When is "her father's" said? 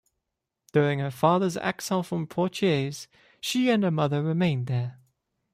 0.97-1.57